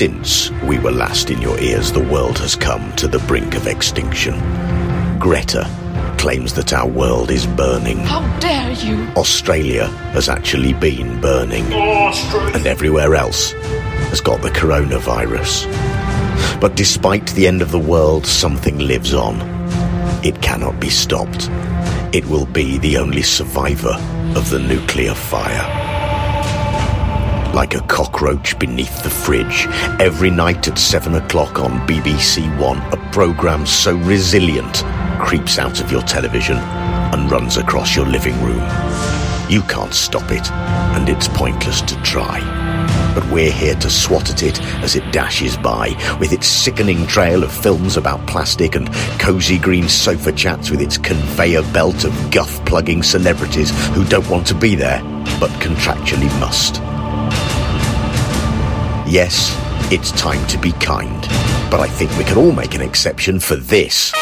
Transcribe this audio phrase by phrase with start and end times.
[0.00, 3.66] Since we were last in your ears, the world has come to the brink of
[3.66, 4.32] extinction.
[5.18, 5.68] Greta
[6.16, 7.98] claims that our world is burning.
[7.98, 9.06] How dare you?
[9.14, 11.70] Australia has actually been burning.
[11.74, 13.52] And everywhere else
[14.08, 15.66] has got the coronavirus.
[16.62, 19.36] But despite the end of the world, something lives on.
[20.24, 21.50] It cannot be stopped.
[22.14, 23.98] It will be the only survivor
[24.34, 25.79] of the nuclear fire.
[27.54, 29.66] Like a cockroach beneath the fridge,
[29.98, 34.84] every night at 7 o'clock on BBC One, a programme so resilient
[35.18, 38.62] creeps out of your television and runs across your living room.
[39.50, 42.38] You can't stop it, and it's pointless to try.
[43.16, 47.42] But we're here to swat at it as it dashes by, with its sickening trail
[47.42, 52.64] of films about plastic and cosy green sofa chats with its conveyor belt of guff
[52.64, 55.02] plugging celebrities who don't want to be there,
[55.40, 56.80] but contractually must.
[59.06, 59.56] Yes,
[59.90, 61.20] it's time to be kind,
[61.70, 64.12] but I think we can all make an exception for this.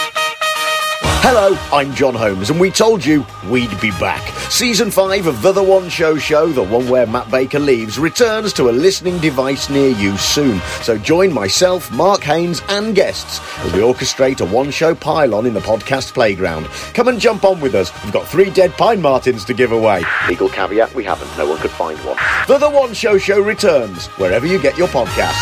[1.21, 4.23] Hello, I'm Jon Holmes, and we told you we'd be back.
[4.51, 8.53] Season 5 of The The One Show Show, the one where Matt Baker leaves, returns
[8.55, 10.61] to a listening device near you soon.
[10.83, 15.53] So join myself, Marc Haynes, and guests as we orchestrate a one show pylon in
[15.55, 16.67] the podcast playground.
[16.95, 17.93] Come and jump on with us.
[18.05, 20.05] We've got three dead pine martens to give away.
[20.29, 22.17] Legal caveat we haven't, no one could find one.
[22.47, 25.35] The The One Show Show returns wherever you get your podcasts.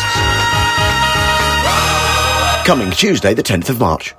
[2.65, 4.13] Coming Tuesday, the 10th of March.